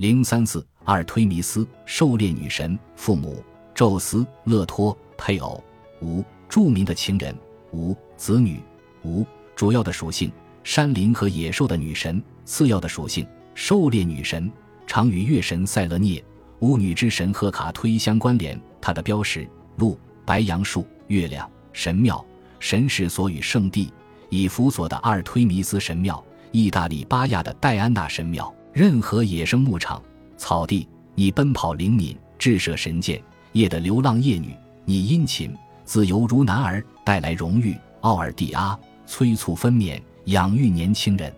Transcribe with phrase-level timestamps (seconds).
[0.00, 5.62] 零三四，阿尔忒弥斯，狩猎女神，父母宙斯、勒托，配偶
[6.00, 7.36] 无，著名的情人
[7.70, 8.62] 无，子女
[9.02, 9.26] 无。
[9.54, 10.32] 主要的属性：
[10.64, 12.22] 山林和野兽的女神。
[12.46, 14.50] 次要的属性：狩猎女神，
[14.86, 16.24] 常与月神塞勒涅、
[16.60, 18.58] 巫女之神赫卡忒相关联。
[18.80, 19.46] 她的标识：
[19.76, 21.46] 鹿、白杨树、月亮。
[21.74, 22.24] 神庙、
[22.58, 23.92] 神事所与圣地：
[24.30, 28.50] 以弗所的阿尔忒弥斯神庙，意大利巴亚的戴安娜神庙。
[28.72, 30.00] 任何野生牧场、
[30.36, 33.20] 草地，你奔跑灵敏，智射神箭；
[33.52, 34.54] 夜的流浪夜女，
[34.84, 35.52] 你殷勤
[35.84, 37.76] 自由如男儿，带来荣誉。
[38.02, 41.32] 奥尔蒂阿催促分娩，养育年轻人。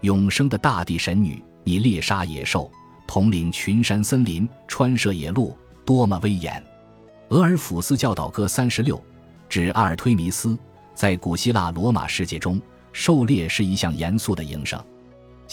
[0.00, 2.70] 永生的大地神女，你猎杀野兽，
[3.06, 6.60] 统领群山森林，穿涉野路，多么威严！
[7.28, 9.00] 俄尔甫斯教导歌三十六，
[9.48, 10.58] 指阿尔忒弥斯。
[10.94, 12.60] 在古希腊罗马世界中，
[12.92, 14.82] 狩猎是一项严肃的营生。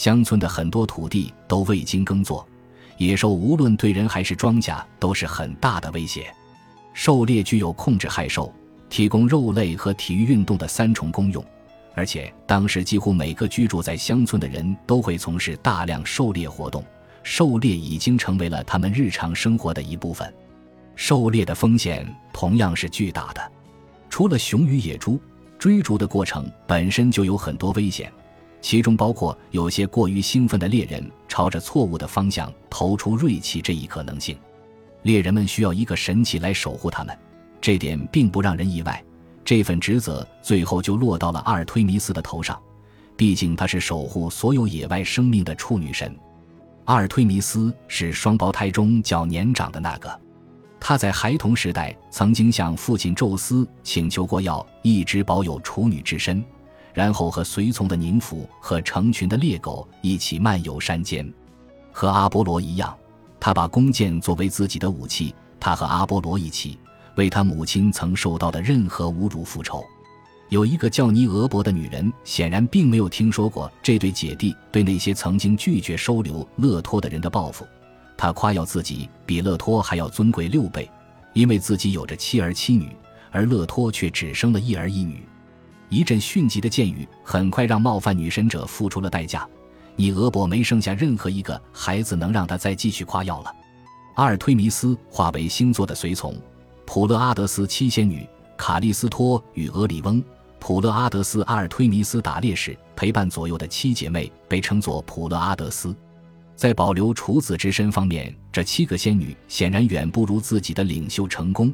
[0.00, 2.48] 乡村的很多土地都未经耕作，
[2.96, 6.34] 野兽无论对人还是庄稼都是很大的威胁。
[6.94, 8.50] 狩猎具有控制害兽、
[8.88, 11.44] 提供肉类和体育运动的三重功用。
[11.94, 16.82] 而且，当时几乎每个居住在乡村的人都会从事大量狩猎活动，
[17.22, 20.32] 狩猎已经成为了他们日常生活的一部分。
[20.96, 23.52] 狩猎的风险同样是巨大的，
[24.08, 25.20] 除了熊与野猪，
[25.58, 28.10] 追逐的过程本身就有很多危险，
[28.60, 34.36] 其中包括有些过于兴奋的猎人朝着错误的方向投出锐器这一可能性。
[35.02, 37.16] 猎人们需要一个神器来守护他们，
[37.60, 39.02] 这点并不让人意外。
[39.44, 42.60] 这份职责最后就落到了阿尔忒弥斯的头上，
[43.16, 46.14] 毕竟她是守护所有野外生命的处女神。
[46.84, 50.20] 阿尔忒弥斯是双胞胎中较年长的那个，
[50.78, 56.44] 他在孩童时代曾经向父亲宙斯请求过要一直保有处女之身，
[56.92, 61.32] 然后和随从的宁芙和成群的猎狗一起漫游山间。
[61.92, 62.96] 和阿波罗一样，
[63.38, 65.34] 他把弓箭作为自己的武器。
[65.58, 66.78] 他和阿波罗一起。
[67.16, 69.84] 为他母亲曾受到的任何侮辱复仇，
[70.48, 77.66] 有一个叫尼俄伯的女人，显然并没有听说过这对姐弟对那些曾经拒绝收留勒托的人的报复。
[78.16, 80.88] 她夸耀自己比勒托还要尊贵六倍，
[81.34, 82.96] 因为自己有着七儿七女，
[83.30, 85.22] 而勒托却只生了一儿一女。
[85.90, 89.46] 一阵迅疾的箭雨很快让冒犯女神者付出了代价。
[89.96, 93.54] 你俄伯没剩下任何一个孩子能让他再继续夸耀了。
[94.14, 96.34] 阿尔忒弥斯化为星座的随从。
[96.86, 100.22] 普勒阿德斯七仙女卡利斯托与俄里翁，
[100.58, 105.94] 普勒阿德斯阿尔忒弥斯打猎时陪伴左右的七姐妹被称作普勒阿德斯。
[106.56, 111.72] 在保留处子之身方面，这七个仙女显然远不如自己的领袖成功。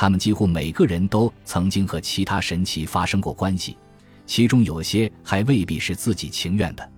[0.00, 3.76] 他们几乎每个人都曾经和其他神奇发生过关系，
[4.26, 6.88] 其中有些还未必是自己情愿的。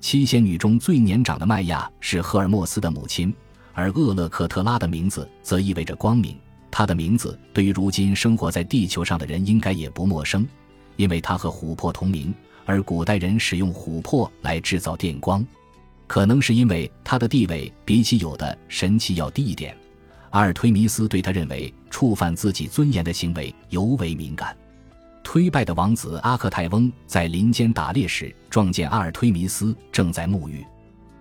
[0.00, 3.32] 七仙女中最年长的麦亚是赫尔墨斯的母亲，
[3.72, 6.36] 而厄勒克特拉的名字则意味着光明。
[6.72, 10.44] 他的名字对于如今生活在地球上的人应该也不陌生，
[10.96, 12.34] 因为他和琥珀同名，
[12.64, 15.46] 而古代人使用琥珀来制造电光。
[16.08, 19.76] 可能是因为他的地位比起有的神奇要低一点，
[20.30, 24.56] 阿尔忒弥斯对他认为触犯自己尊严的行为尤为敏感。
[25.22, 30.64] 推拜的王子阿克泰翁在林间打猎时撞见阿尔忒弥斯正在沐浴，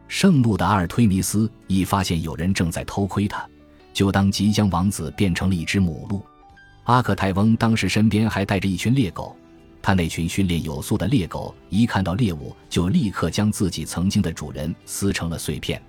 [0.08, 3.48] 盛怒的阿尔忒弥斯一发现有人正在偷窥他。
[3.92, 6.24] 就当即将王子变成了一只母鹿，
[6.84, 9.36] 阿克泰翁当时身边还带着一群猎狗，
[9.82, 15.82] 他那群训练有素的猎狗一看到猎物就立刻将自己曾经的主人撕成了碎片。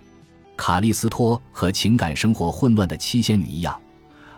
[0.60, 3.80] 卡利斯托和情感生活混乱的七仙女一样，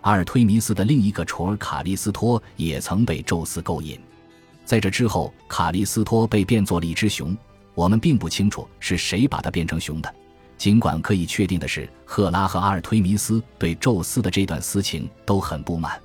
[0.02, 3.98] 阿尔忒弥斯的另一个宠儿卡利斯托也曾被宙斯勾引。
[4.64, 7.36] 在这之后，卡利斯托被变作了一只熊，
[7.74, 10.14] 我们并不清楚是谁把它变成熊的。
[10.56, 16.00] 尽管可以确定的是，赫拉和阿尔忒弥斯对宙斯的这段私情都很不满。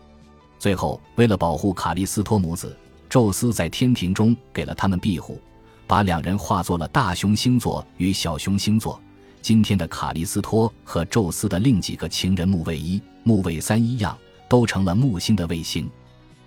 [0.58, 2.76] 最后，为了保护卡利斯托母子，
[3.08, 5.40] 宙斯在天庭中给了他们庇护，
[5.86, 9.00] 把两人化作了大熊星座与小熊星座。
[9.42, 14.18] 今天的卡利斯托和宙斯的另几个情人木卫一、木卫三一样，
[14.50, 15.90] 都成了木星的卫星。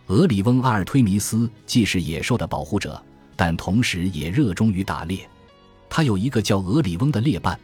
[0.08, 3.00] 俄里翁阿尔忒弥斯既是野兽的保护者，
[3.37, 5.28] 但同时也热衷于打猎。
[5.88, 7.58] 他有一个叫俄里翁的猎伴。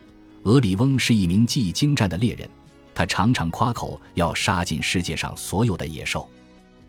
[0.45, 2.49] 俄里翁是一名技艺精湛的猎人，
[2.95, 6.29] 他常常夸口要杀尽世界上所有的野兽，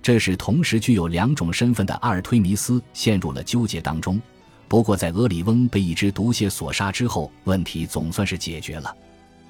[0.01, 4.21] 这使同时具有两种身份的阿尔忒弥斯陷入了纠结当中。
[4.67, 8.93] 不过，在俄里翁被一只毒蝎所杀之后，问题总算是解决了。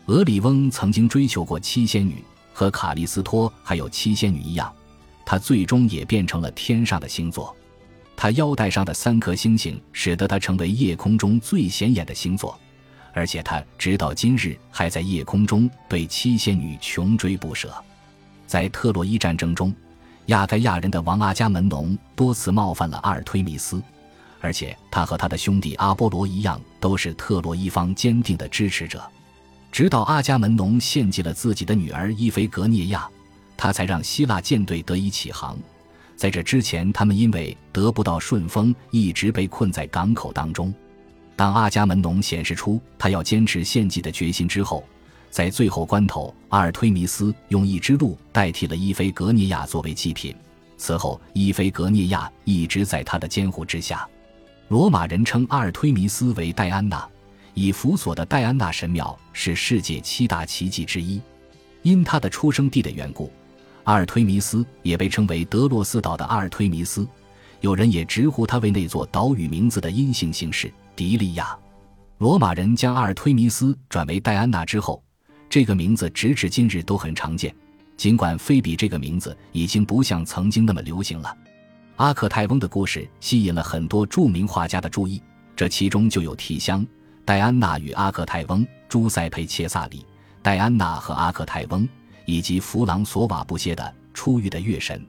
[0.06, 2.24] 俄里翁曾经追求过七仙女，
[2.54, 4.72] 和卡利斯托还有七仙女一样，
[5.26, 7.56] 他最终也变成了天上的星座。
[8.16, 12.58] 他腰带上的三颗星星使得他成为夜空中最显眼的星座。
[13.14, 17.74] 而且他直到今日还在夜空中对七仙女穷追不舍。
[18.46, 19.74] 在特洛伊战争中，
[20.28, 23.82] 亚该亚人的王阿伽门农多次冒犯了阿尔忒弥斯，
[24.40, 29.02] 而且他和他的兄弟阿波罗一样，都是特洛伊方坚定的支持者。
[29.72, 33.08] 直到阿伽门农献祭了自己的女儿伊菲格涅亚，
[33.56, 35.58] 他才让希腊舰队得以起航。
[36.16, 40.74] 在这之前，他们因为得不到顺风，一直被困在港口当中。
[41.36, 44.84] 当阿伽门农显示出他要坚持献祭的决心之后，
[45.30, 50.36] 在最后关头，阿尔忒弥斯用一只鹿代替了伊菲格涅亚作为祭品。
[50.78, 54.08] 此后，伊菲格涅亚一直在他的监护之下。
[54.70, 57.08] 罗马人称阿尔忒弥斯为戴安娜，
[57.54, 61.22] 以弗所的戴安娜神庙是世界七大奇迹之一。
[61.84, 63.32] 因他的出生地的缘故。
[63.86, 67.08] 阿尔忒弥斯也被称为德洛斯岛的阿尔忒弥斯，
[67.62, 71.58] 有人也直呼他为那座岛屿名字的阴性姓氏迪利亚。
[72.18, 75.02] 罗马人将阿尔忒弥斯转为戴安娜之后，
[75.50, 77.56] 这个名字直至今日都很常见。
[77.96, 81.34] 尽管菲比这个名字已经不像曾经那么流行了。
[81.98, 85.22] 阿克泰翁的故事吸引了很多著名画家的注意，
[85.56, 86.84] 这其中就有提香、
[87.24, 90.04] 戴安娜与阿克泰翁、朱塞佩切萨里、
[90.42, 91.88] 戴安娜和阿克泰翁。
[92.28, 93.82] 以及弗朗索瓦布歇的
[94.14, 95.00] 《出狱的月神》。